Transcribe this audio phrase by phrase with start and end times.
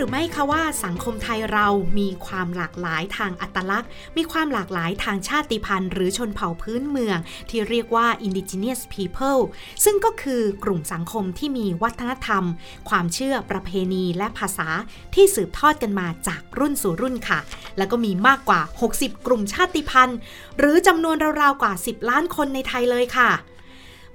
[0.00, 1.66] หรือไม่คะว่าสังคมไทยเรา
[1.98, 7.18] มีความหลากหลายทางอัตลักษณ์ มีความหลากหลายทางชาติพันธุ์หรือชนเผ่าพื้นเมือง
[7.50, 9.40] ที่เรียกว่า indigenous people
[9.84, 12.44] ซึ่งก็คือกลุ่มสังคมที่มีวัฒนธรรม
[12.88, 14.68] ความเชื่อประเพณีและภาษา
[15.14, 17.38] ที่สืบทอดกันมาจากรุ่นสู่รุ่นค่ะ
[17.78, 18.60] แล้วก็มีมากกว่า
[18.92, 20.18] 60 กลุ่มชาติพันธุ์
[20.58, 23.30] หรือจำนวนราวๆกว่า 10 ล้านคนในไทยเลยค่ะ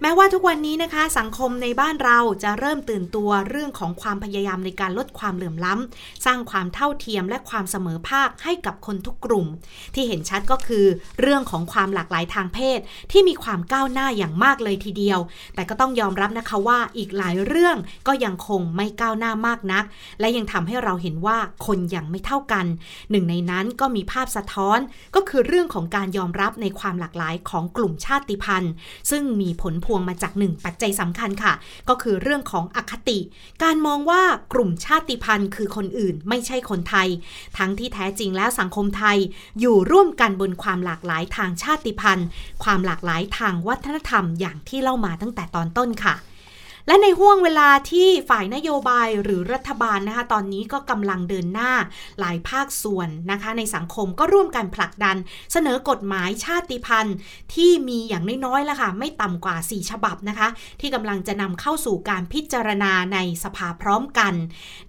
[0.05, 9.47] แม้ว่าทุกวันนี้นะคะ สังคมในบ้านเราจะเริ่มตื่นตัวเรื่องของความพยายามในการลดความเหลื่อมล้ำ สร้างความเท่าเทียมและความเสมอภาคให้กับคนทุกกลุ่ม
[9.93, 10.85] ที่เห็นชัดก็คือ
[11.21, 12.79] เรื่องของความหลากหลายทางเพศ
[13.11, 15.19] ที่มีความก้าวหน้าอย่างมากเลยทีเดียว
[15.55, 19.85] แต่ก็ต้องยอมรับนะคะว่าอีกหลายเรื่องก็ยังคงไม่ก้าวหน้ามากนัก
[20.19, 22.65] และยังทำให้เราเห็นว่าคนยังไม่เท่ากัน
[23.11, 24.79] หนึ่งในนั้นก็มีภาพสะท้อน
[25.15, 28.73] ก็คือเรื่องของการยอมรับในความหลากหลายของกลุ่มชาติพันธุ์
[29.11, 31.53] ซึ่งมีผลพวงมาจากหนึ่งปัจจัยสำคัญค่ะ
[31.89, 33.19] ก็คือเรื่องของอคติ
[33.63, 34.21] การมองว่า
[34.53, 37.07] กลุ่มชาติพันธุ์คือคนอื่นไม่ใช่คนไทย
[37.57, 39.17] ทั้งที่แท้จริงแล้วสังคมไทย
[39.59, 42.27] อยู่ร่วมกันบนความหลากหลายทางชาติพันธุ์
[42.63, 46.15] ความหลากหลายทางวัฒนธรรมอย่างที่เล่ามาตั้งแต่ตอนต้นค่ะ
[46.87, 51.71] และในห่วงเวลาที่ฝ่ายนโยบายหรือรัฐบาลนะคะตอนนี้ก็กำลังเดินหน้า
[52.19, 55.17] หลายภาคส่วนนะคะ ในสังคมก็ร่วมกันผลักดัน
[55.53, 57.15] เสนอกฎหมายชาติพันธุ์
[57.53, 60.47] ที่มีอย่างน้อยๆแล้วค่ะ ไม่ต่ำกว่า 4 ฉบับนะคะ
[60.81, 64.33] ที่กำลังจะนำเข้าสู่การพิจารณาในสภาพร้อมกัน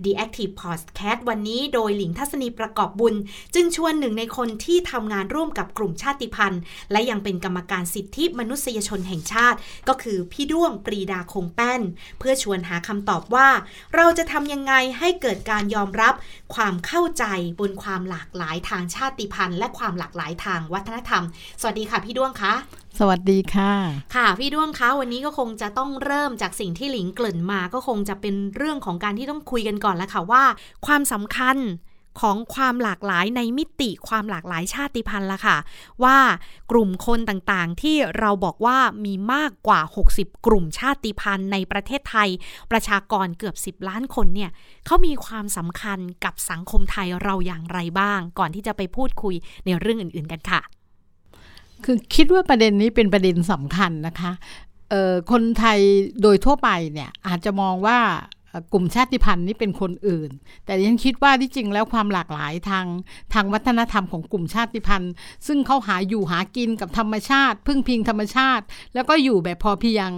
[0.05, 3.15] The Active Podcast วันนี้โดยหลิงทัศนีประกอบบุญ
[3.55, 6.61] จึงชวนหนึ่งในคนที่ทำงานร่วมกับกลุ่มชาติพันธุ์
[6.93, 11.83] และยังเป็นกรรมการสิทธิมนุษยชนแห่งชาติ ก็คือพี่ด้วงปรีดาคงแป้น
[12.19, 13.49] เพื่อชวนหาคำตอบว่า
[13.97, 16.15] เราจะทำยังไงให้เกิดการยอมรับ
[16.55, 17.25] ความเข้าใจ
[17.61, 21.23] บนความหลากหลายทางชาติพันธุ์ และความหลากหลายทางวัฒนธรรม
[21.61, 22.55] สวัสดีค่ะพี่ด้วงคะ
[22.99, 23.73] สวัสดีค่ะ
[24.15, 30.45] ค่ะพี่ด้วงคะวันนี้ก็คงจะต้องเริ่มจากสิ่งที่หลิงเกริ่นมาก็คงจะเป็นเรื่องของการที่ต้องคุยกันก่อนแล้วค่ะว่า
[30.87, 31.57] ความสำคัญ
[32.21, 35.57] ของความหลากหลายในมิติความหลากหลายชาติพันธุ์ละค่ะ
[36.05, 36.19] ว่า
[36.71, 39.81] กลุ่มคนต่างๆ ที่เราบอกว่ามีมากกว่า
[40.13, 42.29] 60 กลุ่มชาติพันธุ์ในประเทศไทย
[42.71, 44.51] ประชากรเกือบ 10 ล้านคนเนี่ย
[44.87, 49.35] เขามีความสำคัญกับสังคมไทยเราอย่างไรบ้าง ก่อนที่จะไปพูดคุย
[49.67, 50.61] ในเรื่องอื่น ๆกันค่ะ
[51.85, 54.33] คือคิดว่าประเด็นนี้เป็นประเด็นสำคัญนะคะ
[55.33, 55.79] คนไทย
[56.23, 57.99] โดยทั่วไปเนี่ยอาจจะมองว่า
[58.73, 60.31] กลุ่มชาติพันธุ์นี่เป็นคนอื่น
[60.65, 62.87] แต่ฉันคิดว่าที่จริงแล้วความหลากหลายทาง
[63.35, 65.13] ทางวัฒนธรรมของกลุ่มชาติพันธุ์
[65.47, 70.09] ซึ่งเขาหาอยู่หากินกับธรรมชาติ พึ่งพิงธรรมชาติ แล้วก็อยู่แบบพอเพียง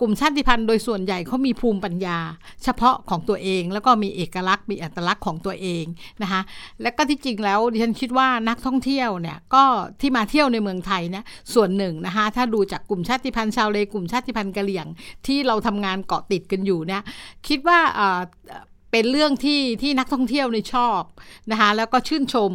[0.00, 2.18] กลุ่มชาติพันธุ์โดยส่วนใหญ่เขามีภูมิปัญญา
[2.64, 5.84] เฉพาะของตัวเอง แล้วก็มีเอกลักษณ์มีอัตลักษณ์ของตัวเอง
[6.22, 6.40] นะคะ
[6.82, 9.64] และก็ที่จริงแล้วดิฉันคิดว่านักท่องเที่ยวเนี่ยก็
[10.00, 11.24] ที่มาเที่ยวในเมืองไทยเนี่ย
[11.54, 14.86] ส่วนหนึ่งนะคะถ้าดูจากกลุ่มชาติพันธุ์ชาวเลกลุ่มชาติพันธุ์กะเหรี่ยง
[15.26, 17.02] ที่เราทำงานเกาะติดกันอยู่เนี่ย
[17.48, 17.78] คิดว่า
[18.96, 21.02] เป็นเรื่องที่ที่นักท่องเที่ยวในชอบ
[21.50, 22.50] นะคะแล้วก็ชื่นชม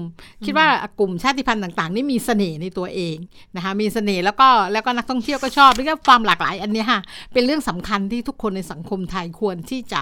[0.45, 0.67] คิดว่า
[0.99, 3.17] กลุ่มชาติพันธุ์ต่างๆ นี่มีเสน่ห์ในตัวเอง
[3.55, 6.99] นะคะมีเสน่ห์แล้วก็แล้วก็นักท่องเที่ยวก็ชอบนี่ก็ความหลากหลายอันนี้ค่ะ
[7.33, 10.01] เป็นเรื่องสำคัญที่ทุกคนในสังคมไทยควรที่จะ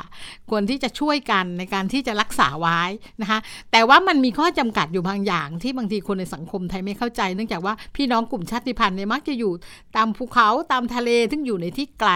[0.49, 2.81] ควรที่จะช่วยกันในการที่จะรักษาไว้
[3.21, 3.39] นะคะ
[3.71, 9.51] แต่ว่ามันมีข้อจำกัดอยู่บางอย่าง ที่บางทีคนในสังคมไทยไม่เข้าใจ เนื่องจากว่าพี่น้องกลุ่มชาติพันธุ์เนี่ยมักจะอยู่
[9.97, 12.11] ตามภูเขาตามทะเลซึ่งอยู่ในที่ไกล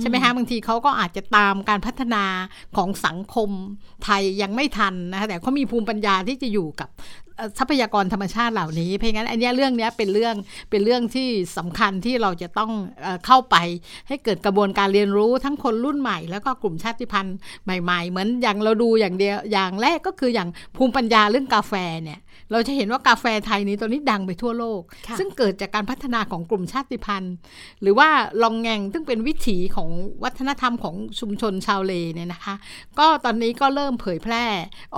[0.00, 2.24] ใช่ไหมคะบางทีเขาก็อาจจะตามการพัฒนา
[2.76, 3.50] ของสังคม
[4.04, 6.88] ไทยยังไม่ทันนะคะแต่เขามีภูมิปัญญาที่จะอยู่กับ
[7.58, 10.34] ทรัพยากรธรรมชาติเหล่านี้ เพราะงั้นอันนี้เรื่องนี้เป็นเรื่อง
[10.70, 11.28] เป็นเรื่องที่
[11.58, 12.70] สำคัญที่เราจะต้อง
[13.26, 13.56] เข้าไป
[14.08, 21.72] ให้เกิดกระบวนการเรียนรู้ทั้งคนรุ่นใหม่ แล้วก็กลุ่มชาติพันธุ์ใหม่ ๆ เหมือนอย่างเราดูอย่างเดียวอย่างแรกก็คืออย่างภูมิปัญญาเรื่องกาแฟ
[22.04, 22.20] เนี่ย
[22.52, 24.80] เราจะเห็นว่ากาแฟไทยนี้ตอนนี้ดังไปทั่วโลก
[25.18, 27.34] ซึ่งเกิดจากการพัฒนาของกลุ่มชาติพันธุ์
[27.82, 28.08] หรือว่า
[28.42, 29.88] ลองแงงซึ่งเป็นวิถีของ
[30.24, 32.54] วัฒนธรรมของชุมชนชาวเลเนี่ยนะคะ
[32.98, 34.44] ก็ตอนนี้ก็เริ่มเผยแพร่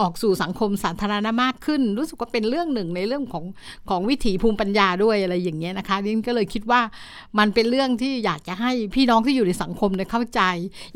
[0.01, 3.45] ออกสู่สังคมสาธารณะมากขึ้น รู้สึกว่าเป็นเรื่องหนึ่งในเรื่องของ
[3.89, 6.81] ของวิถีภูมิปัญญาด้วยอะไรอย่างเงี้ยนะคะนี่ก็เลยคิดว่า
[7.39, 10.41] มันเป็นเรื่องที่อยากจะให้พี่น้องที่อยู่ในสังคมเนี่ยเข้าใจ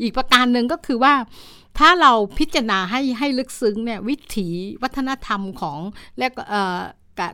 [0.01, 1.13] อีกประการหนึ่งก็คือว่า
[1.79, 4.47] ถ้าเราพิจารณาให้ให้ลึกซึ้งเนี่ยวิถี
[4.83, 5.77] วัฒนธรรมของ
[6.17, 6.27] และ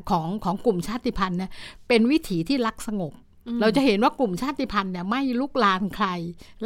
[0.09, 1.51] ของของกลุ่มชาติพันธุ์เนี่ย
[1.87, 3.13] เป็นวิถีที่รักสงบ
[3.61, 6.07] เราจะเห็นว่ากลุ่มชาติพันธุ์เนี่ยไม่ลุกลานใคร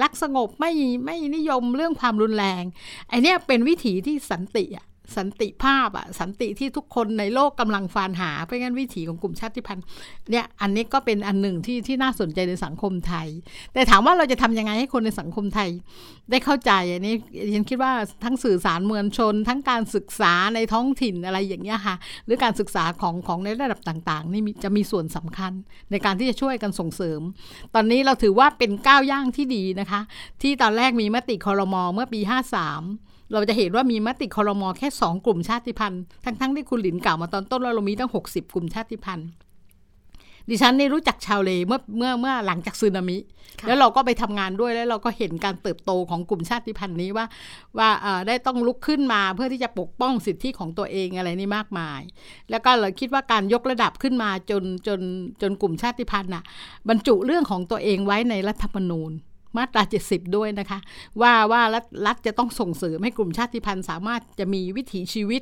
[0.02, 0.72] รักสงบไม่
[1.06, 2.64] ไม่นิยมเรื่องความรุนแรง
[3.10, 4.86] ไอเนี้ยเป็นวิถีที่สันติอะ
[5.18, 9.86] สันติภาพอะสันติที่ทุกคนในโลกกำลังฟานหา เพราะงั้นวิถีของกลุ่มชาติพันธุ์
[10.32, 13.28] เนี่ยอันนี้ก็เป็นอันหนึ่งที่ที่น่าสนใจในสังคมไทย
[13.74, 15.70] แต่ถามว่าเราจะทำยังไงให้คนในสังคมไทย
[16.32, 17.16] ได้เข้าใจอันนี้
[17.54, 17.94] ฉันคิดว่า
[18.24, 25.52] ทั้งสื่อสารมวลชน ทั้งการศึกษาในท้องถิ่นอะไรอย่างเงี้ยค่ะหรือการศึกษาของของในระดับต่างๆนี่จะมีส่วนสำคัญ
[25.92, 27.22] ในการที่จะช่วยกันส่งเสริม
[27.76, 30.02] ตอนนี้เราถือว่าเป็นก้าวย่างที่ดีนะคะ
[30.42, 39.28] ที่ตอนแรกมีมติคอรมอเมื่อปี 53 เราจะเห็นว่ามีมติคอรมอแค่ 2 กลุ่มชาติพันธุ์ ทั้งๆที่คุณหลินกล่าวมาตอนต้นว่าเรามีตั้ง 60 กลุ่มชาติพันธุ์
[40.50, 43.18] ดิฉันนี่รู้จักชาวเลเมื่อเมื่อเมื่อหลังจากซึนามิ
[43.68, 47.26] แล้วเราก็ไปทำงานด้วยแล้วเราก็เห็นการเติบโตของกลุ่มชาติพันธุ์นี้ว่า
[47.78, 47.90] ว่า
[48.28, 52.02] ได้ต้องลุกขึ้นมาเพื่อที่จะปกป้องสิทธิของตัวเองอะไรนี่มากมาย
[52.50, 55.02] แล้วก็เราคิดว่าการยกระดับขึ้นมาจนจน
[55.42, 56.44] จนกลุ่มชาติพันธุ์น่ะ
[56.90, 59.12] บรรจุเรื่องของตัวเองไว้ในรัฐธรรมนูญ
[59.58, 60.80] มาตรา 70 ด้วยนะคะ
[61.22, 65.42] ว่าว่ารัฐรัฐจะต้องส่งเสริมให้กลุ่มชาติพันธุ์สามารถจะมีวิถีชีวิต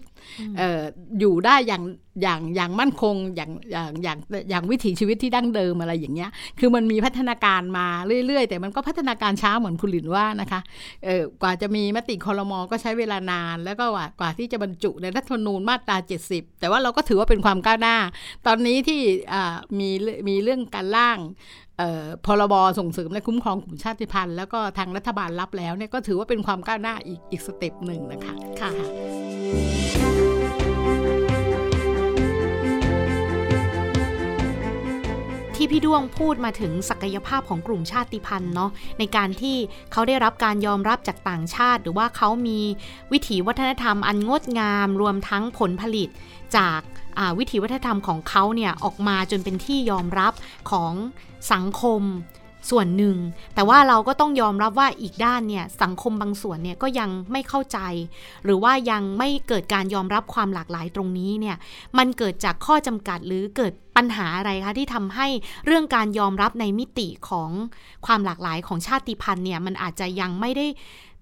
[0.60, 0.82] ออ
[1.20, 1.84] อยู่ได้อย่าง
[2.22, 4.18] อย่างอย่างมั่นคงอย่างอย่างอย่าง
[4.50, 6.30] อย่างวิถีชีวิตที่ดั้งเดิมอะไรอย่างเงี้ย
[6.60, 7.88] คือมันมีพัฒนาการมา
[8.28, 10.62] เรื่อยๆ แต่มันก็พัฒนาการช้าเหมือนคุณหลินว่านะคะ
[11.06, 13.86] เออกว่าจะมีมติคอรมอก็ใช้เวลานาน แล้วก็
[14.20, 15.98] กว่าที่จะบรรจุในรัฐธรรมนูญมาตรา
[16.28, 17.98] 70 แต่ว่าเราก็ถือว่าเป็นความก้าวหน้า
[18.46, 19.02] ตอนนี้ที่
[19.80, 19.90] มี
[20.28, 21.20] มีเรื่องการล่าง
[22.26, 28.72] พรบส่งเสริมและคุ้มครองกลุ่มชาติพันธุ์แล้วก็ทางรัฐบาลรับแล้วเนี่ยก็ถือว่าเป็นความก้าวหน้าอีกอีก step หนึ่งนะคะค่ะ
[35.62, 39.58] ที่พี่ด้วงพูดมาถึงศักยภาพของกลุ่มชาติพันธุ์เนาะในการที่
[39.92, 42.60] เขาได้รับการยอมรับจากต่างชาติ หรือว่าเขามี
[43.12, 46.10] วิถีวัฒนธรรมอันงดงาม รวมทั้งผลผลิต
[46.58, 46.80] จาก
[47.38, 50.34] วิถีวัฒนธรรมของเขาเนี่ยออกมาจนเป็นที่ยอมรับ
[50.72, 50.94] ของ
[51.52, 52.04] สังคม
[52.70, 53.18] ส่วนหนึ่ง
[53.56, 57.80] แต่ว่าเราก็ต้องยอมรับว่าอีกด้านเนี่ยสังคมบางส่วนเนี่ยก็ยังไม่เข้าใจ
[58.44, 61.58] หรือว่ายังไม่เกิดการยอมรับความหลากหลายตรงนี้เนี่ย
[61.98, 65.28] มันเกิดจากข้อจำกัดหรือเกิดปัญหาอะไรคะที่ทำให้
[65.66, 67.50] เรื่องการยอมรับในมิติของ
[68.06, 70.68] ความหลากหลายของชาติพันธุ์เนี่ยมันอาจจะยังไม่ได้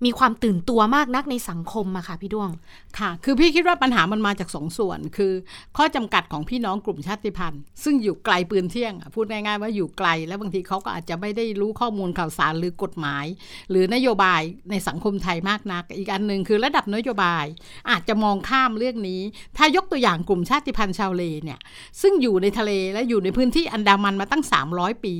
[0.05, 2.51] มีความตื่นตัวมากนักในสังคมอะค่ะพี่ดวง
[2.99, 5.33] ค่ะ คือพี่คิดว่าปัญหามันมาจากสองส่วน คือ
[5.77, 13.25] ข้อจำกัดของพี่น้องกลุ่มชาติพันธุ์ ซึ่งอยู่ไกลปืนเที่ยง พูดง่ายๆว่าอยู่ไกล แล้วบางทีเขาก็อาจจะไม่ได้รู้ข้อมูลข่าวสารหรือกฎหมาย
[13.69, 14.41] หรือนโยบาย
[14.71, 17.45] ในสังคมไทยมากนัก อีกอันหนึ่งคือระดับนโยบาย
[17.89, 19.21] อาจจะมองข้ามเรื่องนี้
[19.57, 21.59] ถ้ายกตัวอย่างกลุ่มชาติพันธุ์ชาวเลเนี่ย
[22.01, 24.43] ซึ่งอยู่ในทะเลและอยู่ในพื้นที่อันดามันมาตั้ง
[24.73, 25.13] 300 ปี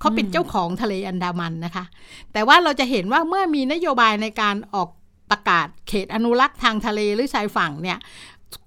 [0.00, 1.84] เขาเป็นเจ้าของทะเลอันดามันนะคะ
[2.32, 4.88] แต่ว่าเราจะเห็นว่าเมื่อมีนโยบายในการออก
[5.30, 7.98] ประกาศเขตอนุรักษ์ทางทะเลหรือชายฝั่งเนี่ย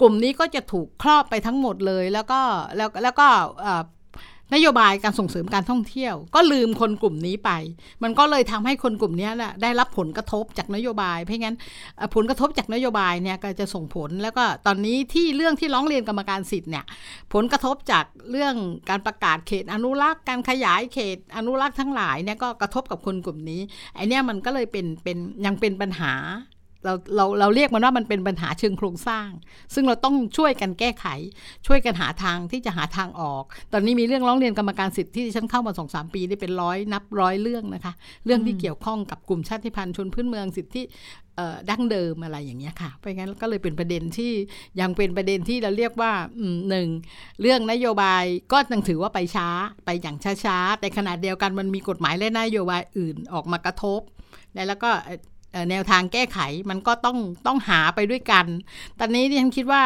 [0.02, 2.42] กลุ่มนี้ก็จะถูกครอบไปทั้งหมดเลย แล้วก็
[2.78, 3.28] แล้วแล้วก็
[4.54, 7.52] นโยบายการส่งเสริมการท่องเที่ยว ก็ลืมคนกลุ่มนี้ไป
[8.04, 11.56] มันก็เลยทำให้คนกลุ่มนี้แหละได้รับผลกระทบจากนโยบาย เพราะงั้น
[12.16, 16.86] ผลกระทบจากนโยบายเนี่ยก็จะส่งผลแล้วก็ตอนนี้ที่เรื่องที่ร้องเรียนกรรมการสิทธิ์เนี่ย
[17.34, 18.56] ผลกระทบจากเรื่อง
[18.90, 23.62] การประกาศเขตอนุรักษ์การขยายเขตอนุรักษ์ทั้งหลายเนี่ยก็กระทบกับคนกลุ่มนี้
[23.96, 26.14] ไอเนี้ยมันก็เลยเป็นเป็นยังเป็นปัญหา
[26.86, 29.30] เราเราเราเรียกมันว่ามันเป็นปัญหาเชิงโครงสร้าง
[29.74, 31.06] ซึ่งเราต้องช่วยกันแก้ไข
[31.68, 37.94] ช่วยกันหาทางที่จะหาทางออก ตอนนี้มีเรื่องร้องเรียนกรรมการสิทธิ์ที่ฉันเข้ามาสองสามปีได้เป็นร้อยนับร้อยเรื่องนะคะ
[38.26, 40.82] เรื่องที่เกี่ยวข้องกับกลุ่มชาติพันธุ์ชนพื้นเมืองสิทธิ
[41.70, 44.32] ดั้งเดิมอะไรอย่างเงี้ยค่ะเพราะงั้นก็เลยเป็นประเด็นที่
[44.82, 46.12] ยังเป็นประเด็นที่เราเรียกว่า
[46.70, 46.88] หนึ่ง
[47.42, 49.48] เรื่องนโยบายก็ยังถือว่าไปช้า
[49.86, 54.02] ไปอย่างช้าๆแต่ขณะเดียวกันมันมีกฎหมายและนโยบายอื่นออกมากระทบ
[54.68, 54.92] แล้วก็
[55.70, 57.18] แนวทางแก้ไขมันก็ต้อง
[57.48, 58.46] ต้องหาไปด้วยกัน
[59.00, 59.84] ตอนนี้ที่ฉันคิดว่า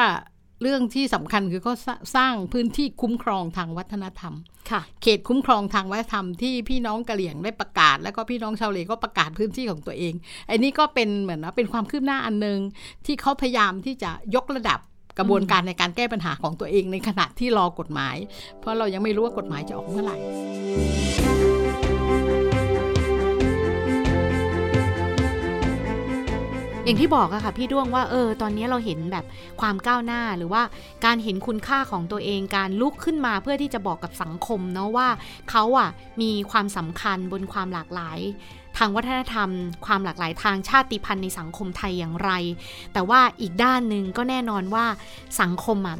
[0.62, 1.74] เรื่องที่สำคัญคือเขา
[2.16, 4.34] สร้างพื้นที่คุ้มครองทางวัฒนธรรม
[4.72, 10.14] ค่ะเขตคุ้มครองทางวัฒนธรรมที่พี่น้องกะเหลี่ยงได้ประกาศ แล้วก็พี่น้องชาวเลก็ประกาศพื้นที่ของตัวเอง
[10.48, 12.60] ไอ้นี้ก็เป็นเหมือนว่าเป็นความคืบหน้าอันหนึ่ง
[13.06, 14.80] ที่เขาพยายามที่จะยกระดับ
[15.20, 18.16] กระบวนการในการแก้ปัญหาของตัวเองในขณะที่รอกฎหมาย
[18.60, 21.53] เพราะเรายังไม่รู้ว่ากฎหมายจะออกเมื่อไหร่
[26.86, 29.26] อย่างที่บอกอะค่ะพี่ด้วงว่าเออตอนนี้เราเห็นแบบ
[29.62, 30.64] ความก้าวหน้าหรือว่า
[31.06, 35.10] การเห็นคุณค่าของตัวเองการลุกขึ้นมาเพื่อที่จะบอกกับสังคมเนาะว่า
[35.50, 35.90] เขาอะ
[36.22, 38.20] มีความสำคัญบนความหลากหลาย
[38.78, 39.50] ทางวัฒนธรรม
[39.86, 42.32] ความหลากหลายทางชาติพันธุ์ในสังคมไทยอย่างไร
[42.94, 44.86] แต่ว่าอีกด้านหนึ่งก็แน่นอนว่า
[45.42, 45.98] สังคมอะ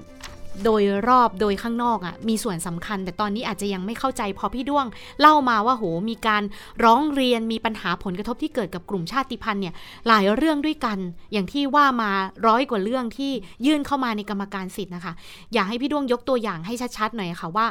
[0.66, 4.86] โดยรอบโดยข้างนอกอะ่ะมีส่วนสำคัญ แต่ตอนนี้อาจจะยังไม่เข้าใจพอพี่ด้วง
[5.22, 6.44] เล่ามาว่าโหมีการ
[6.84, 9.74] ร้องเรียนมีปัญหาผลกระทบที่เกิดกับกลุ่มชาติพันธุ์เนี่ย
[10.08, 10.98] หลายเรื่องด้วยกัน
[11.32, 12.12] อย่างที่ว่ามา
[12.48, 13.32] ร้อยกว่าเรื่องที่
[13.66, 15.14] ยื่นเข้ามาในกรรมการสิทธิ์นะคะ
[15.54, 17.68] อยากให้พี่ด้วงยกตัวอย่างให้ชัดๆหน่อยค่ะว่า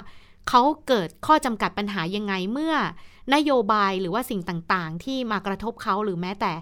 [0.48, 2.74] เขาเกิดข้อจำกัดปัญหายังไงเมื่อ
[3.34, 6.52] นโยบายหรือว่าสิ่งต่างๆ ที่มากระทบเขาหรือแม้แต่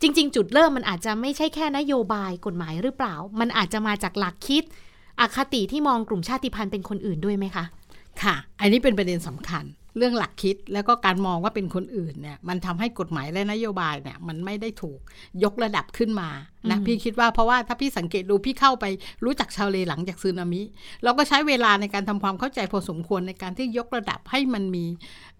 [0.00, 4.64] จริง ๆ จุดเริ่มมันอาจจะไม่ใช่แค่นโยบายกฎหมายหรือเปล่า มันอาจจะมาจากหลักคิด
[5.20, 7.64] อคติที่มองกลุ่มชาติพันธุ์เป็นคนอื่นด้วยไหมคะ
[8.22, 9.64] ค่ะ อันนี้เป็นประเด็นสำคัญ
[9.96, 14.98] เรื่องหลักคิดแล้วก็การมองว่าเป็นคนอื่นเนี่ยมันทำให้กฎหมายและนโยบายเนี่ยมันไม่ได้ถูก
[15.44, 16.30] ยกระดับขึ้นมา
[16.70, 18.84] นะอืมพี่คิดว่าเพราะว่าถ้าพี่สังเกตดูพี่เข้าไป
[19.24, 20.62] รู้จักชาวเลหลังจากซึนามิ
[21.04, 24.84] เราก็ใช้เวลาในการทำความเข้าใจพอสมควรในการที่ยกระดับให้มันมี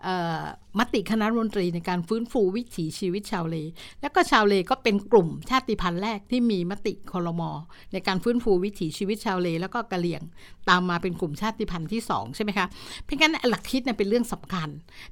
[0.02, 0.42] เอ่อ
[0.78, 3.56] มติคณะรัฐมนตรีในการฟื้นฟูวิถีชีวิตชาวเล
[4.00, 7.50] แล้วก็ชาวเลก็เป็นกลุ่มชาติพันธุ์แรกที่มีมติคอรมอ
[7.92, 10.22] ในการฟื้นฟูวิถีชีวิตชาวเล แล้วก็กะเหรี่ยง
[10.68, 12.66] ตามมาเป็นกลุ่มชาติพันธุ์ที่สองใช่ไหมคะ
[13.04, 14.68] เพราะงั้นหลักคิดเนี่ยเป็นเรื่องสำคัญ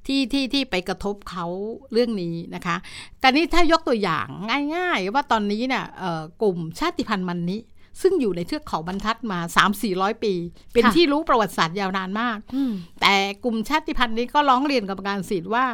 [0.06, 1.46] ที่ที่ที่ไปกระทบเขา
[1.92, 2.76] เรื่องนี้นะคะ
[3.20, 4.26] แต่นี้ถ้ายกตัวอย่าง
[4.74, 7.60] ง่าย ๆ ว่าตอนนี้เนี่ยเอ่อกลุ่มชาติพันธุ์มันนี้
[8.02, 9.38] ซึ่งอยู่ในเทือกเขาบรรทัดมา
[9.80, 10.34] 3-400 ปี
[10.72, 15.64] เป็นค่ะที่รู้ประวัติศาสตร์ยาวนานมากอืมแต่กลุ่มชาติพันธุ์นี้ก็ร้องเรียนกับการสิทธิ์ว่า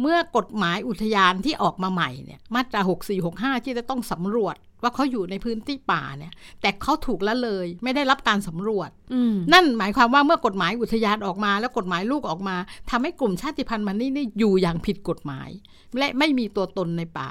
[0.00, 2.80] เมื่อกฎหมายอุทยานที่ออกมาใหม่เนี่ยมาตรา
[3.58, 12.56] 6465 ที่จะต้องสำรวจ ว่าเขาอยู่ในพื้นที่ป่าเนี่ย แต่เขาถูกละเลย ไม่ได้รับการสำรวจอืมนั่นหมายความว่าเมื่อกฎหมายอุทยานออกมา แล้วกฎหมายลูกออกมา
[12.90, 15.50] ทำให้กลุ่มชาติพันธุ์มันนี่นี่อยู่อย่างผิดกฎหมาย
[15.98, 17.30] และไม่มีตัวตนในป่า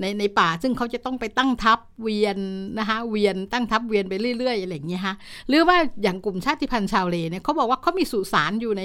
[0.00, 2.38] ในในป่า ซึ่งเขาจะต้องไปตั้งทัพเวียน
[2.78, 5.14] นะคะเวียนตั้งทัพเวียนไปเรื่อยๆอะไรอย่างเงี้ยฮะ
[5.48, 8.82] หรือว่าอย่างกลุ่มชาติพันธุ์ชาวเลเนี่ยเขาบอกว่าเขามีสุสานอยู่ใน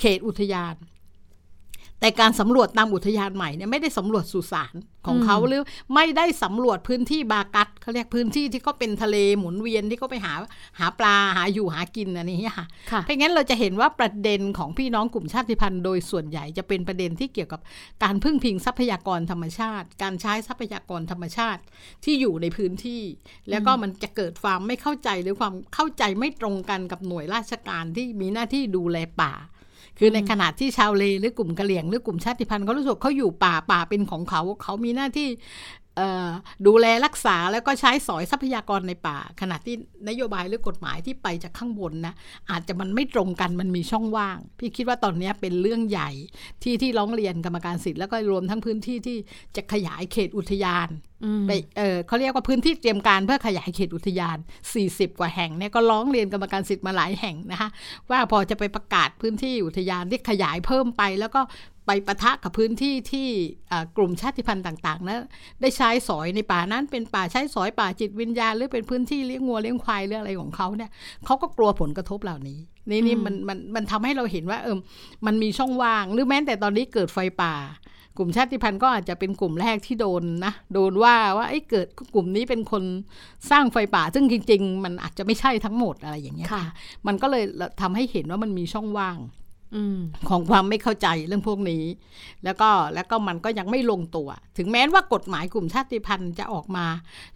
[0.00, 0.74] เขตอุทยาน
[2.00, 4.74] แต่การสำรวจตามอุทยานใหม่เนี่ยไม่ได้สำรวจสุสาน
[5.06, 5.62] ของเขาอืมหรือ
[5.94, 10.34] ไม่ได้สำรวจพื้นที่บากัดเขาเรียกพื้นที่ที่เขาเป็นทะเลหมุนเวียนที่เขาไปหา
[10.78, 17.60] หาปลาหาอยู่หากินอันนี้ค่ะค่ะเพราะงั้นเราจะเห็นว่าประเด็นของพี่น้องกลุ่มชาติพันธุ์โดยส่วนใหญ่จะเป็นประเด็นที่เกี่ยวกับ
[18.04, 21.62] การพึ่งพิงทรัพยากรธรรมชาติ การใช้ทรัพยากรธรรมชาติ
[22.04, 23.02] ที่อยู่ในพื้นที่
[23.50, 29.32] แล้วก็มันจะเกิดความไม่เข้าใจหรือความเข้าใจไม่ตรงกันกับหน่วยราชการที่มีหน้าที่ดูแลป่า
[29.98, 35.28] คือในขณะที่ชาวเลหรือกลุ่มกะเหรี่ยงหรือกลุ่มชาติพันธุ์เขารู้สึกเขาอยู่ป่าป่าเป็นของเขา เขามีหน้าที่
[35.98, 36.28] เอ่อ
[36.66, 39.74] ดูแลรักษาแล้วก็ใช้สอยทรัพยากรในป่า ขณะที่
[40.08, 42.14] นโยบายหรือกฎหมายที่ไปจากข้างบนนะ
[42.50, 46.10] อาจจะมันไม่ตรงกันมันมีช่องว่าง พี่คิดว่าตอนนี้เป็นเรื่องใหญ่
[46.62, 49.16] ที่ที่ร้องเรียนกรรมการสิทธิ์แล้วก็รวมทั้งพื้นที่ที่
[49.56, 51.15] จะขยายเขตอุทยานอืม
[51.46, 54.38] ไปเออเขาเรียกว่าพื้นที่เตรียมการเพื่อขยายเขตอุทยาน
[54.78, 57.68] 40 กว่าแห่งเนี่ยก็ร้องเรียนกรรมการสิทธิ์มาหลายแห่งนะคะ
[58.10, 61.40] ว่าพอจะไปประกาศพื้นที่อุทยานที่ขยายเพิ่มไป แล้วก็
[61.86, 63.28] ไปปะทะกับพื้นที่ที่
[63.96, 65.24] กลุ่มชาติพันธุ์ต่างๆนะ
[65.60, 70.90] ได้ใช้สอยในป่านั้นเป็นป่าใช้สอยป่าจิตวิญญาณหรือเป็นพื้นที่เลี้ยงงัวเลี้ยงควายหรืออะไรของเขาเนี่ย
[71.24, 72.58] เขาก็กลัวผลกระทบเหล่านี้
[72.90, 74.76] นี่นี่อืมมันมันมันทำให้เราเห็นว่า เออ
[75.26, 77.54] มันมีช่องว่าง หรือแม้แต่ตอนนี้เกิดไฟป่า
[78.18, 82.82] กลุ่มชาติพันธุ์ก็อาจจะเป็นกลุ่มแรกที่โดนนะโดนว่าว่าไอ้ยเกิดกลุ่มนี้เป็นคน
[83.50, 86.72] สร้างไฟป่า ซึ่งจริง ๆ มันอาจจะไม่ใช่ทั้งหมดอะไรอย่างเงี้ยค่ะค่ะ
[87.06, 87.44] มันก็เลย
[87.80, 89.45] ทำให้เห็นว่ามันมีช่องว่างอืม
[90.28, 91.84] ของความไม่เข้าใจเรื่องพวกนี้
[92.44, 96.86] แล้วก็แล้วก็มันก็ยังไม่ลงตัว ถึงแม้ว่ากฎหมายกลุ่มชาติพันธุ์จะออกมา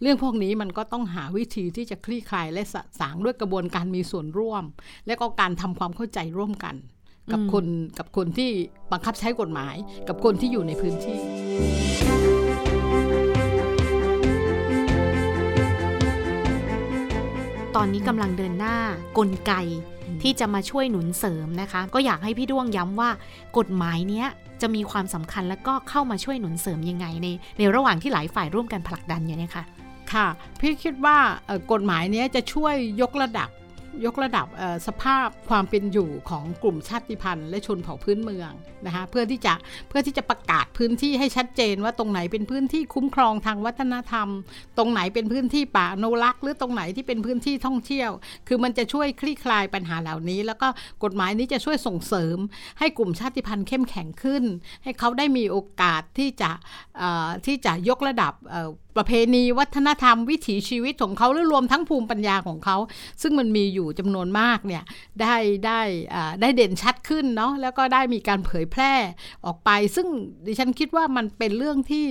[0.01, 4.63] เรื่องพวกนี้มันก็ต้องหาวิธีที่จะคลี่คลายและสะสางด้วยกระบวนการมีส่วนร่วม
[5.07, 6.75] และก็การทำความเข้าใจร่วมกัน
[7.31, 7.65] กับอืมคน
[7.97, 8.51] กับคนที่
[8.91, 9.75] บังคับใช้กฎหมาย
[10.07, 11.19] กับคนที่อยู่ในพื้นที่
[17.75, 18.77] ตอนนี้กำลังเดินหน้า
[19.17, 19.53] กลไก
[20.21, 23.09] ที่จะมาช่วยหนุนเสริมนะคะ ก็อยากให้พี่ด้วงย้ำว่า
[23.57, 24.27] กฎหมายเนี้ย
[24.61, 29.63] จะมีความสำคัญแล้วก็เข้ามาช่วยหนุนเสริมยังไงในในระหว่างที่หลายฝ่ายร่วมกันผลักดันอยู่เนี่ยค่ะ
[30.13, 30.27] ค่ะ
[30.59, 33.49] พี่คิดว่าเอ่อกฎหมายนี้จะช่วยยกระดับ
[34.05, 34.47] ยกระดับ
[34.87, 38.51] สภาพความเป็นอยู่ของกลุ่มชาติพันธุ์และชนเผ่าพื้นเมือง
[38.85, 39.53] นะคะเพื่อที่จะ
[39.89, 44.27] เพื่อที่จะประกาศพื้นที่ให้ชัดเจนว่าตรงไหนเป็นพื้นที่คุ้มครองทางวัฒนธรรม
[44.77, 48.09] ตรงไหนเป็นพื้นที่ป่าอนุรักหรือตรงไหนที่เป็นพื้นที่ท่องเที่ยว
[48.47, 50.67] คือมันจะช่วยคลี่คลายปัญหาเหล่านี้ แล้วก็
[51.03, 52.37] กฎหมายนี้จะช่วยส่งเสริม
[52.79, 54.43] ให้กลุ่มชาติพันธุ์เข้มแข็งขึ้น
[54.83, 56.51] ให้เขาได้มีโอกาสที่จะ
[57.45, 58.33] ที่จะยกระดับ
[58.97, 62.77] ประเพณีวัฒนธรรมวิถีชีวิตของเขาหรือรวมทั้งภูมิปัญญาของเขา
[63.21, 64.83] ซึ่งมันมีอยู่จำนวนมากเนี่ย
[65.21, 65.81] ได้ได้
[66.41, 68.93] ได้เด่นชัดขึ้นเนาะแล้วก็ได้มีการเผยแพร่
[69.45, 70.07] ออกไป ซึ่ง
[70.45, 72.05] ดิฉันคิดว่ามันเป็นเรื่องที่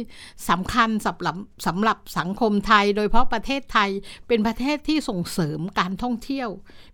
[0.50, 3.90] สำคัญสำหรับสำหรับสังคมไทย โดยเฉพาะประเทศไทย
[4.28, 6.50] เป็นประเทศที่ส่งเสริมการท่องเที่ยว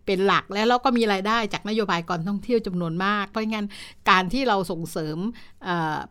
[0.06, 3.66] เป็นหลักแล้วเราก็มีรายได้จากนโยบายการท่องเที่ยวจำนวนมาก เพราะงั้น
[4.10, 5.18] การที่เราส่งเสริม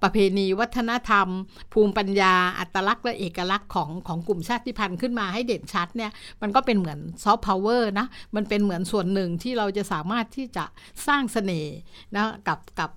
[0.03, 1.27] ประเพณีวัฒนธรรม
[1.74, 10.65] ภูมิปัญญา อัตลักษณ์และเอกลักษณ์ของของกลุ่มชาติพันธุ์ขึ้นมาให้เด่นชัดเนี่ยมันก็เป็นเหมือนซอฟต์พาวเวอร์นะมันเป็นเหมือนส่วนหนึ่งที่เราจะสามารถที่จะ
[11.07, 11.75] สร้างเสน่ห์
[12.15, 12.91] นะกับกับ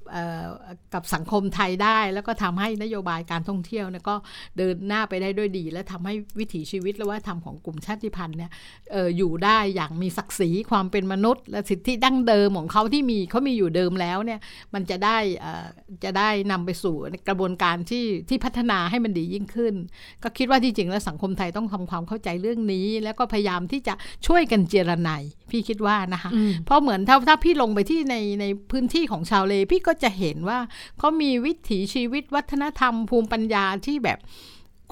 [0.94, 4.16] กับสังคมไทยได้ แล้วก็ทำให้นโยบายการท่องเที่ยวเนี่ยก็
[4.58, 8.50] เดินหน้าไปได้ด้วยดี และทำให้วิถีชีวิตและว่าทำของกลุ่มชาติพันธุ์เนี่ย
[8.94, 14.40] อออยู่ได้อย่างมีศักดิ์ศรีความเป็นมนุษย์ และสิทธิดั้งเดิมของเขาที่มีเขามีอยู่เดิมแล้วเนี่ย
[14.75, 15.18] มันจะได้
[16.04, 16.96] จะได้นำไปสู่
[17.28, 19.75] กระบวนการที่ที่พัฒนาให้มันดียิ่งขึ้น
[20.22, 23.94] ก็คิดว่าที่จริงแล้วสังคมไทยต้องทำความเข้าใจเรื่องนี้ แล้วก็พยายามที่จะ
[24.26, 25.10] ช่วยกันเจรไน
[25.50, 26.30] พี่คิดว่านะคะ
[26.64, 30.58] เพราะเหมือนถ้าถ้าพี่ลงไปที่ในในพื้นที่ของชาวเลพี่ก็จะเห็นว่า
[30.98, 34.18] เขามีวิถีชีวิตวัฒนธรรมภูมิปัญญาที่แบบ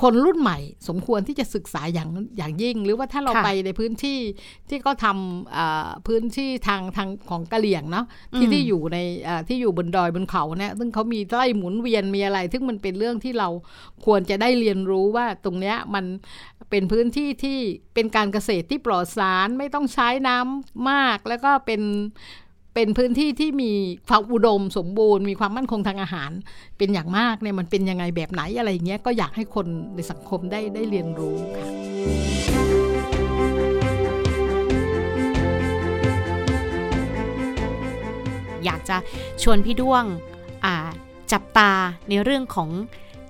[0.02, 4.18] คนรุ่นใหม่สมควรที่จะศึกษาอย่างอย่างยิ่ง หรือว่าถ้าเราไปในพื้นที่
[4.68, 8.98] ที่ก็ทำพื้นที่ทางทางของกะเหลี่ยงเนาะที่ที่อยู่ใน
[9.48, 13.48] ที่อยู่บนดอยบนเขาเนี่ยซึ่งเขามีไร่หมุนเวียนมีอะไร ซึ่งมันเป็นเรื่องที่เรา
[14.06, 16.04] ควรจะได้เรียนรู้ว่าตรงเนี้ยมัน
[16.70, 17.58] เป็นพื้นที่ที่
[17.94, 21.80] เป็นการเกษตรที่ปลอดสารไม่ต้องใช้น้ำมาก แล้วก็เป็น
[22.78, 23.72] เป็นพื้นที่ที่มี
[24.08, 26.30] ความอุดมสมบูรณ์ มีความมั่นคงทางอาหาร
[26.78, 31.66] เป็นอย่างมากเนี่ยมันเป็นยังไงแบบไหนอะไรเงี้ยก็อยากให้คนในสังคมได้ได้เรียนรู้ค่ะ
[38.64, 38.96] อยากจะ
[39.42, 40.04] ชวนพี่ด้วง
[41.32, 41.70] จับตา
[42.08, 42.70] ในเรื่องของ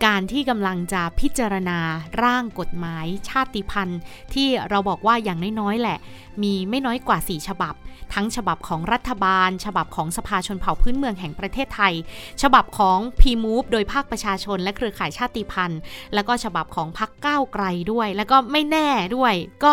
[0.04, 1.78] การที่กำลังจะพิจารณา
[2.22, 4.00] ร่างกฎหมายชาติพันธุ์
[4.34, 5.98] ที่เราบอกว่าอย่างน้อยๆแหละ
[6.42, 7.74] มีไม่น้อยกว่า 4 ฉบับ
[8.14, 11.94] ทั้งฉบับของรัฐบาล ฉบับของสภาชนเผ่าพื้นเมืองแห่งประเทศไทย
[12.42, 15.80] ฉบับของพีมูฟโดยภาคประชาชนและเครือข่ายชาติพันธุ์
[16.14, 19.34] แล้วก็ฉบับของพรรคก้าวไกลด้วย แล้วก็ไม่แน่ด้วย
[19.64, 19.72] ก็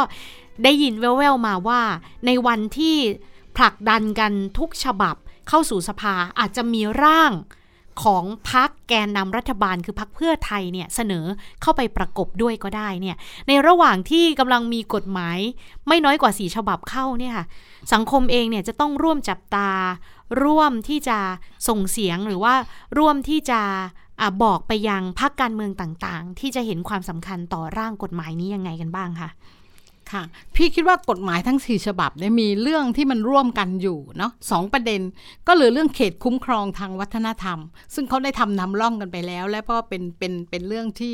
[0.64, 1.82] ได้ยินแว่วๆมาว่า
[2.26, 2.98] ในวันที่
[3.58, 5.16] ผลักดันกันทุกฉบับ
[5.50, 7.32] เข้าสู่สภาอาจจะมีร่าง
[8.04, 11.26] ของพักแกนนำรัฐบาลคือพักเพื่อไทยเนี่ยเสนอ
[11.62, 13.16] เข้าไปประกบด้วยก็ได้เนี่ย
[13.48, 15.40] ในระหว่างที่กำลังมีกฎหมาย
[15.88, 17.46] ไม่น้อยกว่าสีฉบับเข้าเนี่ยค่ะ
[17.94, 19.72] สังคมเองเนี่ยจะต้องร่วมจับตา
[20.44, 21.18] ร่วมที่จะ
[21.68, 22.54] ส่งเสียงหรือว่า
[22.98, 23.62] ร่วมที่จะ
[24.22, 29.30] อบอกไปยังพักการเมืองต่างๆ ที่จะเห็นความสำคัญต่อร่างกฎหมายนี้ยังไงกันบ้างคะ
[30.12, 30.24] ค่ะ
[30.56, 35.02] พี่คิดว่ากฎหมายทั้งสี่ฉบับเนี่ยมีเรื่องที่มันร่วมกันอยู่เนาะสองประเด็น
[35.48, 37.60] ก็เหลือเรื่องเขตคุ้มครองทางวัฒนธรรม
[37.94, 41.14] ซึ่งเขาได้ทำนำร่องกันไปแล้ว และก็เป็นเป็นเป็นเรื่องที่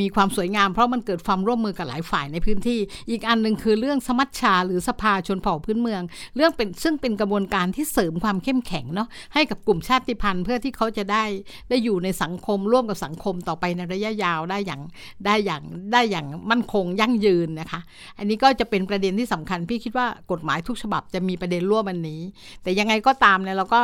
[0.00, 2.78] มีความสวยงาม เพราะมันเกิดความร่วมมือกับหลายฝ่ายในพื้นที่
[3.10, 6.02] อีกอันหนึ่งคือเรื่องสมัชชา หรือสภาชนเผ่าพื้นเมือง
[6.36, 11.24] เรื่องเป็นซึ่งเป็นกระบวนการที่เสริมความเข้มแข็งเนาะให้กับกลุ่มชาติพันธุ์ เพื่อที่เขาจะได้
[11.68, 14.80] ได้อยู่ในสังคมร่วมกับสังคมต่อไปในระยะยาวได้อย่าง
[15.26, 17.80] ได้อย่างได้อย่างมั่นคงยั่งยืนนะคะ
[18.18, 22.20] อันนี้ก็จะเป็นประเด็นที่สำคัญ พี่คิดว่ากฎหมายทุกฉบับจะมีประเด็นร่วมอันนี้
[22.62, 23.80] แต่ยังไงก็ตามเนี่ยเราก็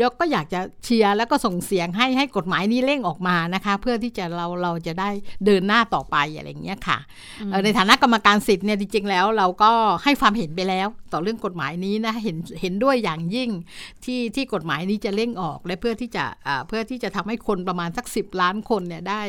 [0.00, 5.10] ยกก็อยากจะเชียร์แล้วก็ส่งเสียงให้ให้กฎหมายนี้เร่งออกมานะคะ เพื่อที่จะเราเราจะได้
[5.44, 6.98] เดินหน้าต่อไปอะไรอย่างเงี้ยค่ะ
[7.64, 9.70] ในฐานะกรรมการสิทธิ์เนี่ยจริงๆแล้ว เราก็
[10.04, 13.50] ให้ความเห็นไปแล้ว ต่อเรื่องกฎหมายนี้นะเห็นเห็นด้วยอย่างยิ่ง
[14.04, 16.24] ที่ที่กฎหมายนี้จะเร่งออกและเพื่อที่จะ
[16.68, 19.22] เพื่อที่จะทำให้คนประมาณสักสิบล้านคนเนี่ยได้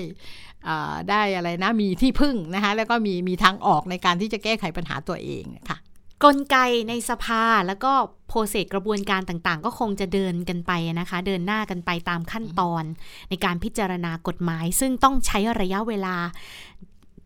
[1.09, 5.77] ได้อะไรนะมีที่พึ่งนะคะแล้วก็มีมีทางออกในการที่จะแก้ไขปัญหาตัวเองค่ะ
[6.23, 6.57] กลไก
[6.89, 7.91] ในสภาแล้วก็
[8.27, 12.83] โปรเซสกระบวนการต่างๆ ก็คงจะเดินกันไปนะคะ เดินหน้ากันไปตามขั้นตอน
[13.29, 16.15] ในการพิจารณากฎหมาย ซึ่งต้องใช้ระยะเวลา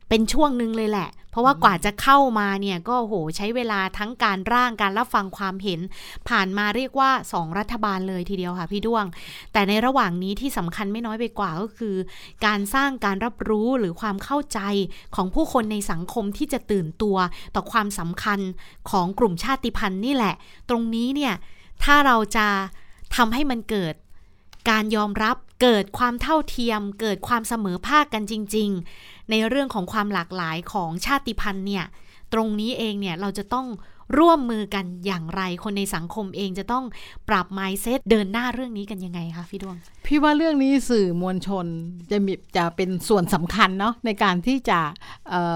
[0.10, 5.80] เป็นช่วงหนึ่งเลยแหละ เพราะว่ากว่าจะเข้ามาเนี่ยก็โหใช้เวลาทั้งการร่างการรับฟังความเห็น
[6.30, 9.06] ผ่านมาเรียกว่า 2 รัฐบาลเลยทีเดียวค่ะพี่ด้วง
[9.54, 11.96] แต่ในระหว่างนี้ที่สำคัญไม่น้อยไปกว่าก็คือ
[12.46, 14.60] การสร้างการรับรู้หรือความเข้าใจ
[15.16, 17.18] ของผู้คนในสังคมที่จะตื่นตัว
[17.56, 18.40] ต่อความสำคัญ
[18.90, 20.36] ของกลุ่มชาติพันธุ์นี่แหละ
[20.70, 21.34] ตรงนี้เนี่ย
[21.84, 22.48] ถ้าเราจะ
[23.16, 23.94] ทำให้มันเกิด
[24.70, 31.86] การยอมรับเกิดความเท่าเทียม เกิดความเสมอภาคกันจริง ๆ ในเรื่องของความหลากหลายของชาติพันธุ์เนี่ย
[32.34, 33.68] ตรงนี้เองเนี่ยเราจะต้อง
[34.18, 36.86] ร่วมมือกันอย่างไร คนในสังคมเองจะต้อง
[37.30, 41.66] ปรับไมซ์เซตเดินหน้าเรื่องนี้กันยังไงคะพี่ดวง พี่ว่าเรื่องนี้สื่อมวลชน
[42.12, 44.80] จะมีจะเป็นส่วนสำคัญเนาะในการที่จะ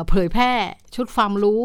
[0.10, 0.52] เผยแพร่
[0.96, 1.62] ชุดความรู้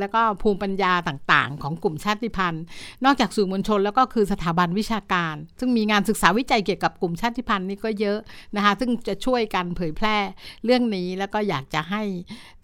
[0.00, 2.62] แล้วก็ภูมิปัญญาต่างๆ ของกลุ่มชาติพันธุ์
[3.04, 8.18] นอกจากสื่อมวลชนแล้วก็คือสถาบันวิชาการ ซึ่งมีงานศึกษาวิจัยเกี่ยวกับกลุ่มชาติพันธุ์นี่ก็เยอะ
[8.56, 10.16] นะคะซึ่งจะช่วยกันเผยแพร่
[10.64, 12.02] เรื่องนี้แล้วก็อยากจะให้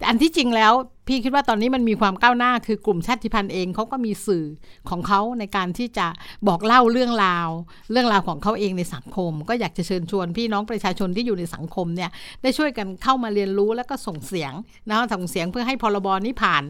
[0.07, 0.73] อันที่จริงแล้ว
[1.11, 4.45] พี่คิดว่าตอนนี้มันมีความก้าวหน้าคือกลุ่มชาติพันธุ์เองเขาก็มีสื่อ
[4.89, 6.07] ของเขาในการที่จะ
[6.47, 7.47] บอกเล่าเรื่องราว
[7.91, 12.09] เรื่องราวของเขาเองในสังคมก็อยากจะเชิญชวนพี่น้องประชาชนที่อยู่ในสังคมเนี่ย
[12.41, 14.53] ได้ช่วยกันเข้ามาเรียนรู้แล้วก็ส่งเสียง
[14.89, 16.63] นะส่งเสียงเพื่อให้พรบนี้ผ่าน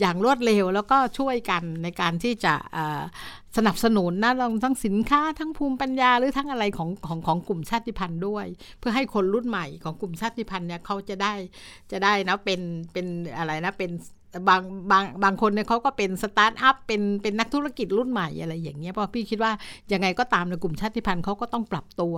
[0.00, 2.54] อย่างรวดเร็วแล้วก็ช่วยกันในการที่จะ
[3.56, 8.46] สนับสนุนนะลองทั้งสินค้าทั้งภูมิปัญญาหรือทั้งอะไรของของของกลุ่มชาติพันธุ์ด้วย
[8.78, 11.34] เพื่อให้คนรุ่นใหม่ของกลุ่มชาติพันธุ์เนี่ยเขาจะได้
[11.92, 12.60] จะได้นะเป็น
[12.92, 13.06] เป็น
[13.38, 13.90] อะไรนะเป็น
[14.48, 19.52] บางบางบางคนเนี่ยเขาก็เป็นสตาร์ทอัพเป็นเป็นนักธุรกิจรุ่นใหม่อะไรอย่างเงี้ยเพราะพี่คิดว่า
[19.92, 22.14] ยังไงก็ตามในกลุ่มชาติพันธุ์เขาก็ต้องปรับตัว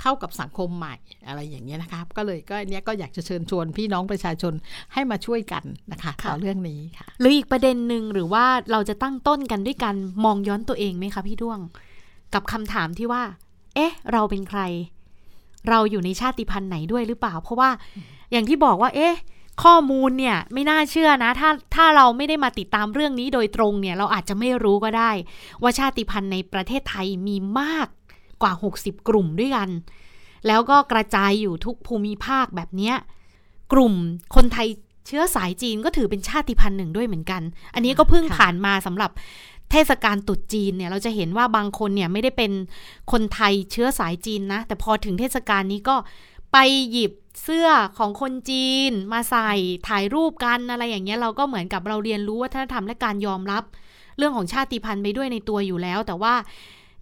[0.00, 0.96] เข้ากับสังคมใหม่
[1.26, 4.52] อะไรอย่างเงี้ยนะครับก็เลยก็เนี้ยก็อยากจะเชิญชวนพี่น้องประชาชน
[4.92, 11.60] ให้มาช่วยกันนะคะต่อเรื่องนี้ค่ะหรืออีกประเด็นหนึ่งหรือว่าเราจะตั้งต้นกันด้วยการมองย้อนตัวเองไหมคะพี่ด้วง
[12.34, 13.22] กับคำถามที่ว่า
[13.74, 14.60] เอ๊ะ เราเป็นใคร
[15.68, 17.70] เราอยู่ในชาติพันธุ์ไหนด้วยหรือเปล่า เพราะว่า
[18.32, 19.14] อย่างที่บอกว่า เอ๊ะ
[19.62, 25.10] ข้อมูลเนี่ยไม่น่าเชื่อนะ ถ้าถ้าเราไม่ได้มาติดตามเรื่องนี้โดยตรงเนี่ยเราอาจจะไม่รู้ก็ได้
[25.62, 27.88] ว่าชาติพันธุ์ในประเทศไทยมีมาก
[28.42, 29.68] กว่า 60 กลุ่มด้วยกัน
[30.46, 32.92] แล้วก็กระจายอยู่ทุกภูมิภาคแบบนี้
[33.72, 33.94] กลุ่ม
[34.34, 34.68] คนไทย
[35.06, 37.42] เชื้อสายจีนก็ถือเป็นชาติพันธุ์หนึ่งด้วยเหมือนกัน
[37.74, 39.10] อันนี้ก็เพิ่งผ่านมาสำหรับ
[39.70, 42.52] เทศกาลตรุษจีนเนี่ยเราจะเห็นว่าบางคนเนี่ยไม่ได้เป็น
[43.12, 45.96] คนไทยเชื้อสายจีนนะ แต่พอถึงเทศกาลนี้ก็
[46.52, 46.56] ไป
[46.92, 47.12] หยิบ
[47.44, 49.52] เสื้อของคนจีนมาใส่
[49.88, 53.62] ถ่ายรูปกันอะไรอย่างเงี้ยเราก็เหมือนกับเราเรียนรู้วัฒนธรรมและการยอมรับ
[54.18, 56.34] เรื่องของชาติพันธุ์ไปด้วยในตัวอยู่แล้ว แต่ว่า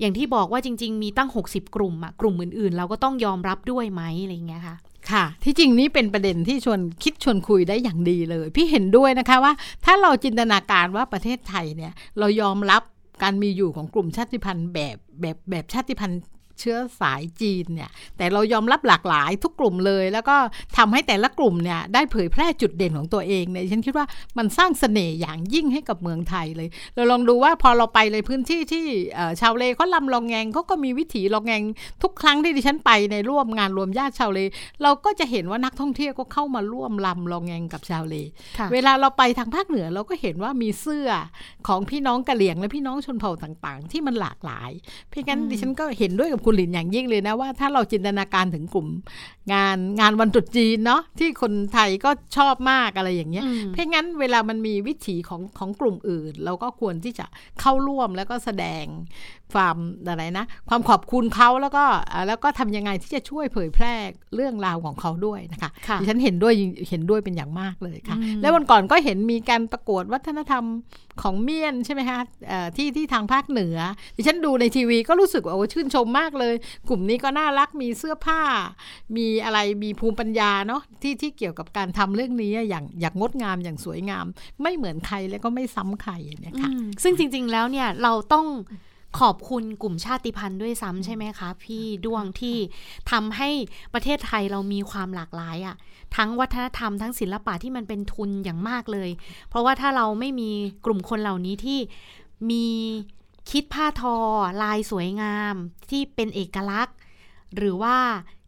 [0.01, 4.77] อย่างที่บอกว่าจริง ๆ มีตั้ง 60 กลุ่มอะกลุ่มอื่นๆ เราก็ต้องยอมรับด้วยไหมอะไรเงี้ยค่ะ
[5.11, 9.53] ค่ะ ที่จริงนี้เป็นประเด็นที่ชวนคิดชวนคุยได้อย่างดีเลย พี่เห็นด้วยนะคะว่า
[9.85, 12.83] ถ้าเราจินตนาการว่าประเทศไทยเนี่ย เรายอมรับ
[13.23, 16.21] การมีอยู่ของกลุ่มชาติพันธุ์แบบแบบแบบชาติพันธุ์
[16.61, 20.37] เชื้อสายจีนเนี่ยแต่เรายอมรับหลากหลายทุกกลุ่มเลย แล้วก็
[20.77, 24.07] ทำให้แต่ละกลุ่มเนี่ยได้เผยแพร่จุดเด่นของตัวเองเนี่ยฉันคิดว่า
[24.39, 28.85] มันสร้างเสน่ห์อย่างยิ่งให้กับเมืองไทยเลย เราลองดูว่าพอเราไปในพื้นที่ที่
[29.41, 31.63] ชาวเลเขาลำลองแงงเขาก็มีวิถีลองแงง
[32.03, 34.41] ทุกครั้งที่ดิฉันไปในร่วมงานรวมญาติชาวเล
[34.83, 38.17] เราก็จะเห็นว่านักท่องเที่ยวก็เข้ามาร่วมลำลองแงงกับชาวเล
[38.73, 41.09] เวลาเราไปทางภาคเหนือเราก็เห็นว่ามีเสื้อ
[41.69, 44.71] ของพี่น้องกะเหลี่ยงและพี่น้องชนเผ่าต่าง ๆ ที่มันหลากหลาย
[45.11, 48.89] เพียงนั้นดิฉันก็เห็นด้วยกับคุณหลินอย่างยิ่งเลยนะว่าถ้าเราจินตนาการถึงกลุ่ม
[49.53, 57.27] งานงานวันตรุษจีนเนาะที่คนไทยก็ชอบมากอะไรอย่างเงี้ยเพราะงั้นเวลามันมีวิถีของของกลุ่มอื่น เราก็ควรที่จะ
[57.61, 58.85] เข้าร่วมแล้วก็แสดง
[59.53, 59.77] ความ
[60.09, 61.85] อะไรนะ ความขอบคุณเขาแล้วก็
[62.27, 63.95] แล้วก็ทำยังไงที่จะช่วยเผยแพร่
[64.35, 66.55] เรื่องราวของเขาด้วยนะคะคะดิฉันเห็นด้วย
[66.89, 70.65] เห็นด้วยเป็นอย่างมากเลยค่ะ แล้ววันก่อนก็เห็นมีการประกวดวัฒนธรรม
[71.23, 72.21] ของเมียนใช่ไหมคะ
[72.77, 73.77] ที่ที่ทางภาคเหนือ
[74.17, 76.55] ดิฉันดูในทีวีก็รู้สึกว่าโอ้ชื่นชมมากเลย
[76.89, 78.41] กลุ่มนี้ก็น่ารักมีเสื้อผ้า
[79.17, 84.27] มีอะไรมีภูมิปัญญาเนาะที่ที่เกี่ยวกับการทำเรื่องนี้อย่างอย่างงดงามอย่างสวยงาม
[84.63, 86.71] ไม่เหมือนใครแล้วก็ไม่ซ้ำใครเนี่ยค่ะ
[87.03, 88.47] ซึ่งจริง ๆแล้วเนี่ยเราต้อง
[89.19, 92.57] ขอบคุณกลุ่มชาติพันธุ์ด้วยซ้ำใช่ไหมคะ พี่ดวงที่
[93.11, 93.51] ทำให้
[93.95, 95.77] ประเทศไทยเรามีความหลากหลายอะ่ะ
[96.17, 99.11] ทั้งวัฒนธรรมทั้งศิลปะที่มันเป็นทุนอย่างมากเลย
[99.49, 100.51] เพราะว่าถ้าเราไม่มี
[100.85, 101.79] กลุ่มคนเหล่านี้ที่
[102.51, 102.67] มี
[103.51, 104.17] คิดผ้าทอ
[104.63, 105.55] ลายสวยงาม
[105.91, 106.97] ที่เป็นเอกลักษณ์
[107.57, 107.97] หรือว่า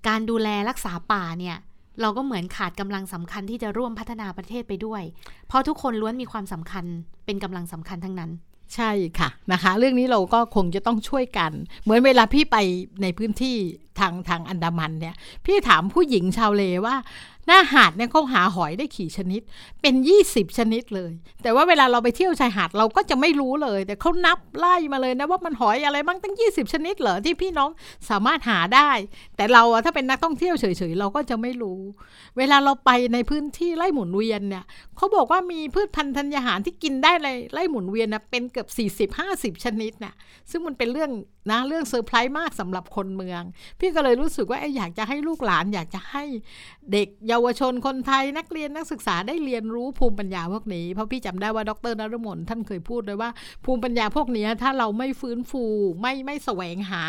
[0.08, 1.56] การดูแลรักษาป่าเนี่ย
[2.00, 5.02] เราก็เหมือนขาดกำลังสำคัญที่จะร่วมพัฒนาประเทศไปด้วย
[5.46, 6.84] เพราะทุกคนล้วนมีความสำคัญ
[7.24, 8.30] เป็นกำลังสำคัญทั้งนั้น
[8.74, 12.56] ใช่ค่ะนะคะ เรื่องนี้เราก็คงจะต้องช่วยกัน เหมือนเวลาพี่ไป
[13.02, 13.56] ในพื้นที่
[13.98, 16.96] ทางทางอันดามันเนี่ย พี่ถามผู้หญิงชาวเลว่า
[17.46, 19.42] หน้าหาดเนี่ยเขาหาหอยได้ขี่ชนิด
[19.82, 19.94] เป็น
[20.26, 27.70] 20 ชนิดเลย แต่ว่าเวลาเราไปเที่ยวชายหาดเราก็จะไม่รู้เลย แต่เขานับไล่มาเลยนะว่ามันหอยอะไรบ้างตั้ง 20 ชนิดเหรอที่พี่น้อง
[28.10, 28.90] สามารถหาได้
[29.36, 31.80] แต่เราอะถ้าเป็นนักท่องเที่ยวเฉยๆเราก็จะไม่รู้
[32.38, 34.64] เวลาเราไปในพื้นที่ไร่หมุนเวียนเนี่ย
[34.96, 38.68] เขาบอกว่ามีพืชพันธุ์ธัญญาหารที่กินได้เลยไร่หมุนเวียนนะเป็นเกือบ
[39.56, 40.14] 40-50 ชนิดนะ่ะ
[40.50, 41.10] ซึ่งมันเป็นเรื่อง
[41.50, 43.42] นะเรื่องเซอร์ไพรส์มากสำหรับคนเมือง
[43.78, 46.24] พี่ก็เลยรู้สึกว่าอยากจะให้ลูกหลานอยากจะให้
[46.92, 53.30] เด็กเยาวชนคนไทยนักเรียนนักศึกษาได้เรียนรู้ภูมิปัญญาพวกนี้ เพราะพี่จำได้ว่าดรนรมนท่านเคยพูดเลยว่า
[53.64, 55.64] ภูมิปัญญาพวกนี้ถ้าเราไม่ฟื้นฟู
[56.00, 57.04] ไม่ไม่แสวงหา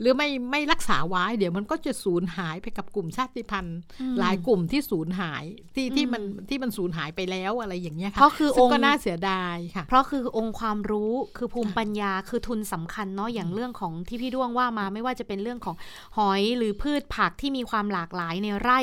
[0.00, 3.78] หรือไม่ไม่รักษาไว้ เดี๋ยวมันก็จะสูญหายไปกับกลุ่มชาติพันธุ์
[4.18, 15.76] หลายกลุ่มที่สูญหายที่ที่มันที่มันสูญหายไปแล้วอะไรอย่างเงี้ยค่ะเพราะคือองค์ก็น่าเสียดายค่ะ เพราะคือองค์ความรู้คือภูมิปัญญาคือทุนสำคัญเนาะอย่างเรื่องของที่พี่ด้วงว่ามาไม่ว่าจะเป็นเรื่องของ
[16.18, 18.80] หอยหรือพืชผักที่มีความหลากหลายในไร่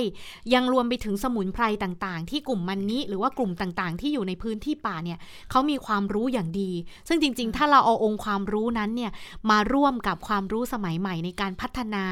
[0.54, 5.20] ยังรวมไปถึงสมุนไพรต่างๆ ที่กลุ่มมันนี้ หรือว่ากลุ่มต่างๆ ที่อยู่ในพื้นที่ป่าเนี่ย
[5.52, 6.72] เขามีความรู้อย่างดี
[7.08, 9.12] ซึ่งจริง ๆ ถ้าเราเอาองค์ความรู้นั้นเนี่ย
[9.50, 12.06] มาร่วมกับความรู้สมัยใหม่ในการพัฒนา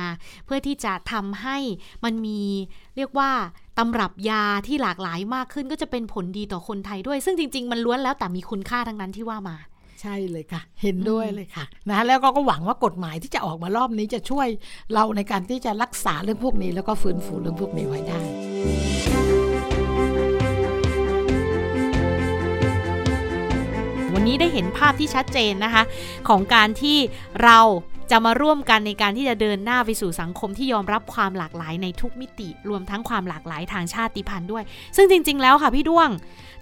[0.46, 1.58] เพื่อที่จะทำให้
[2.04, 2.42] มันมี
[2.98, 3.32] เรียกว่า
[3.78, 9.58] ตำรับยาที่หลากหลายมากขึ้นก็จะเป็นผลดีต่อคนไทยด้วย ซึ่งจริง ๆ มันล้วนแล้วแต่มีคุณค่าทั้งนั้นที่ว่ามา
[10.02, 14.48] ใช่เลยค่ะ เห็นด้วยเลยค่ะนะแล้วก็ก็หวังว่ากฎหมายที่จะออกมารอบนี้จะช่วย
[14.94, 18.49] เราในการที่จะรักษาเรื่องพวกนี้ แล้วก็ฟื้นฟูเรื่องพวกนี้ไว้ได้
[24.14, 25.84] วันนี้ได้เห็นภาพที่ชัดเจนนะคะ
[26.30, 26.98] ของการที่
[27.44, 27.60] เรา
[28.12, 34.64] จะมาร่วมกันในการที่จะเดินหน้าไปสู่สังคมที่ยอมรับความหลากหลายในทุกมิติ รวมทั้งความหลากหลายทางชาติพันธุ์ด้วย
[34.96, 36.10] ซึ่งจริง ๆ แล้วค่ะพี่ด้วง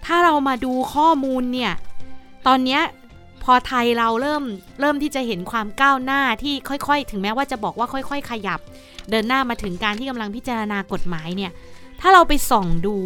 [0.06, 1.72] ถ้าเรามาดูข้อมูลเนี่ย
[2.46, 2.80] ตอนนี้
[3.44, 4.42] พอไทยเราเริ่ม
[4.80, 8.60] เริ่มที่จะเห็นความก้าวหน้าที่ค่อย ๆ ถึงแม้ว่าจะบอกว่าค่อย ๆ ขยับ
[9.10, 11.52] เดินหน้ามาถึงการที่กำลังพิจารณากฎหมายเนี่ย
[12.00, 12.96] ถ้าเราไปส่องดู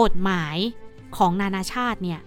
[0.00, 0.56] กฎหมาย
[1.16, 2.20] ของนานาชาติเนี่ย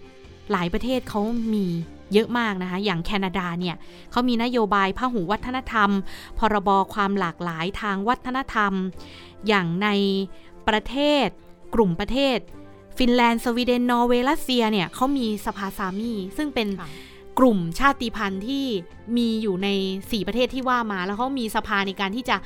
[0.52, 1.22] หลายประเทศเขา
[1.54, 1.65] มี
[2.13, 3.76] เยอะมากนะคะ อย่างแคนาดาเนี่ย
[4.12, 5.89] เขามีนโยบายพหุวัฒนธรรม
[6.39, 8.74] พรบความหลากหลายทางวัฒนธรรม
[9.48, 9.88] อย่างใน
[10.68, 11.28] ประเทศ
[11.74, 12.38] กลุ่มประเทศ
[12.98, 16.68] ฟินแลนด์ สวีเดน นอร์เวย์ รัสเซียเนี่ยเขามีสภาซามี ซึ่งเป็น
[17.39, 18.65] กลุ่มชาติพันธุ์ที่
[19.17, 19.67] มีอยู่ใน
[19.99, 22.38] 4 ประเทศที่ว่ามา แล้วเขามีสภาในการที่จะ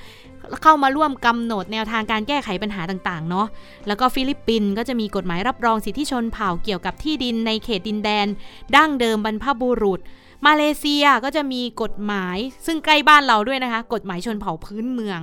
[0.63, 3.47] เข้ามาร่วมกำหนดแนวทางการแก้ไขปัญหาต่างๆ เนาะ
[3.87, 8.27] แล้วก็ฟิลิปปินส์ก็จะมีกฎหมายรับรองสิทธิชนเผ่าเกี่ยวกับที่ดินในเขตดินแดน
[8.75, 9.99] ดั้งเดิมบรรพบุรุษ
[10.45, 15.19] มาเลเซียก็จะมีกฎหมาย ซึ่งใกล้บ้านเราด้วยนะคะ กฎหมายชนเผ่าพื้นเมือง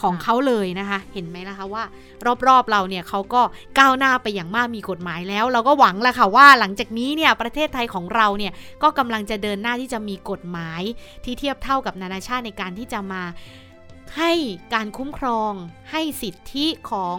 [0.00, 1.84] ของค่ะเขาเลยนะคะ เห็นไหมล่ะคะว่า
[2.46, 3.42] รอบๆเราเนี่ยเขาก็
[3.78, 10.82] ก้าวหน้าไปอย่างมากมีกฎหมายแล้ว เราก็หวังแหละค่ะว่าหลังจากนี้เนี่ยประเทศไทยของเราเนี่ยก็กำลังจะเดินหน้าที่จะมีกฎหมาย
[11.24, 13.22] ที่เทียบเท่ากับนานาชาติในการที่จะมา
[14.16, 14.32] ให้
[14.74, 15.52] การคุ้มครอง
[15.90, 17.16] ให้สิทธิของ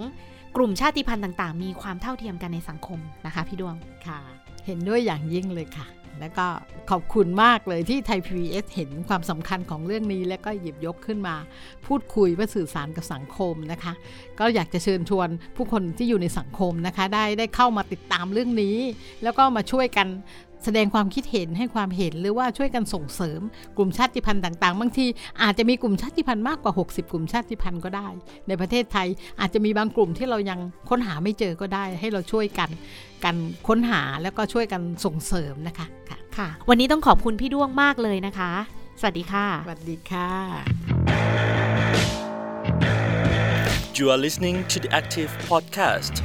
[0.55, 3.75] กลุ่มชาติพันธุ์ต่าง ๆ มีความเท่าเทียมกันในสังคมนะคะ พี่ดวง
[4.07, 4.19] ค่ะ
[4.65, 5.87] เห็นด้วยอย่างยิ่งเลยค่ะ
[6.19, 6.47] แล้วก็
[6.91, 11.36] ขอบคุณมากเลยที่ไทย PBS เห็นความสำคัญของเรื่องนี้ แล้วก็หยิบยกขึ้นมา
[11.86, 13.93] พูดคุยเพื่อสื่อสารกับสังคมนะคะ
[14.39, 18.77] ก็อยากจะเชิญชวนผู้คนที่อยู่ในสังคมนะคะ ได้ได้เข้ามาติดตามเรื่องนี้
[19.23, 20.08] แล้วก็มาช่วยกัน
[20.63, 23.41] แสดงความคิดเห็นให้ความเห็นหรือว่าช่วยกันส่งเสริม
[23.77, 25.05] กลุ่มชาติพันธุ์ต่างๆ บางที
[25.41, 28.07] อาจจะมีกลุ่มชาติพันธุ์มากกว่า 60 กลุ่มชาติพันธุ์ก็ได้
[28.47, 29.07] ในประเทศไทย
[29.39, 32.69] อาจจะมีบางกลุ่มที่เรายังค้นหาไม่เจอก็ได้ ให้เราช่วยกัน
[33.23, 33.35] กัน
[33.67, 38.51] ค้นหาแล้วก็ช่วยกันส่งเสริมนะคะค่ะค่ะวันนี้ต้องขอบคุณพี่ด้วงมากเลยนะคะ
[38.99, 40.29] สวัสดีค่ะสวัสดีค่ะ
[43.97, 46.21] You are listening to the Active Podcast.